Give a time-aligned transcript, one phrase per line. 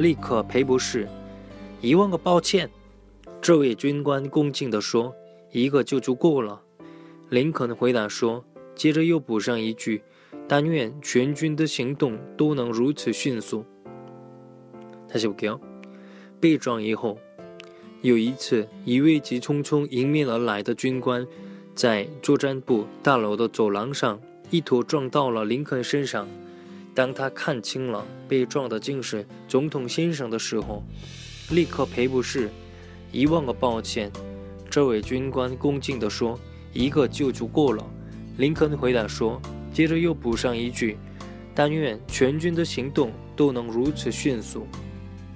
[0.00, 1.06] 立刻赔不是
[1.82, 2.70] 一万个抱歉
[3.38, 5.14] 这位军官恭敬地说
[5.52, 6.62] ：“一个就足够了。”
[7.28, 8.42] 林肯回答说，
[8.74, 10.02] 接着又补上一句
[10.48, 13.62] ：“但愿全军的行动都能如此迅速。”
[15.06, 15.50] 他写给
[16.40, 17.18] 被撞以后，
[18.00, 21.26] 有一次，一位急匆匆迎面而来的军官，
[21.74, 26.26] 在作战部大楼的走廊上一头撞到了林肯身上。
[26.93, 30.83] 当他看清了被撞的竟是总统先生的时候，
[31.51, 32.49] 立刻赔不是。
[33.11, 34.11] 一万个抱歉，
[34.69, 37.81] 这位军官恭敬地说：“一个就足够了。”
[38.37, 39.41] 林肯回答说，
[39.73, 40.97] 接着又补上一句：“
[41.55, 44.67] 但愿全军的行动都能如此迅速。”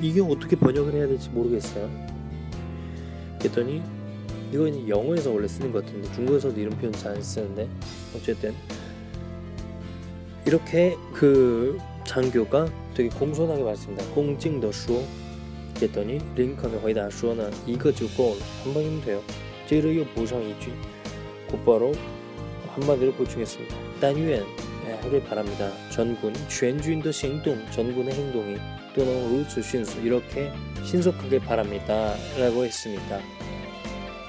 [0.00, 1.90] 이게 어떻게 번역을 해야 될지 모르겠어요.
[3.40, 3.82] 그랬더니
[4.53, 7.67] 이거 영어에서 원래 쓰는 것 같은데 중국에서도 이런 표현 잘 안 쓰는데
[8.15, 8.53] 어쨌든
[10.45, 14.05] 이렇게 그 장교가 되게 공손하게 말했습니다.
[14.15, 15.03] 공징더说
[15.81, 19.21] 했더니 링컨의 回答说呢 이거 주고 한 번이면 돼요.
[19.67, 20.71] 제를 요 보상 이句
[21.49, 21.93] 곧바로
[22.75, 24.43] 한마디로 보충했습니다.但愿
[25.01, 25.71] 하길 바랍니다.
[25.91, 28.57] 전군, 全军的 행동, 전군의 행동이
[28.95, 30.51] 또는 루츠 신수 이렇게
[30.83, 32.15] 신속하게 바랍니다.
[32.37, 33.19] 라고 했습니다.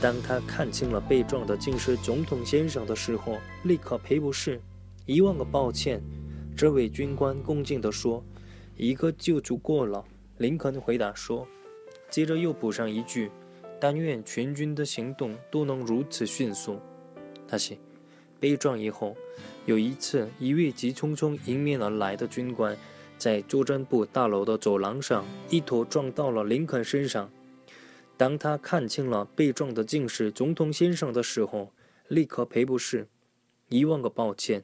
[0.00, 4.60] 当他看清了被撞的竟是总统先生的时候，立刻赔不是，
[5.06, 6.02] 一万个抱歉。
[6.56, 8.22] 这位军官恭敬地说
[8.76, 10.04] ：“一个就足够了。”
[10.38, 11.46] 林肯回答说，
[12.10, 13.30] 接着又补上一句
[13.80, 16.78] ：“但愿全军的行动都能如此迅速。”
[17.48, 17.78] 那些
[18.38, 19.16] 被撞以后，
[19.64, 22.76] 有一次，一位急匆匆迎面而来的军官，
[23.16, 27.30] 在作战部大楼的走廊上，一头撞到了林肯身上，
[28.17, 31.73] 当他看清了被撞的竟是总统先生的时候，
[32.07, 33.07] 立刻赔不是，
[33.69, 34.63] 一万个抱歉。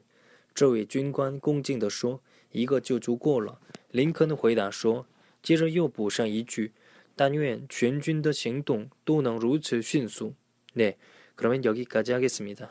[0.54, 3.60] 这位军官恭敬地说：“一个就足够了。”
[3.92, 5.06] 林肯回答说，
[5.42, 6.72] 接着又补上一句。
[7.18, 10.34] 但愿全军的行动都能如此迅速。
[10.74, 10.96] 네,
[11.34, 12.68] 그러면 여기까지 하겠습니다.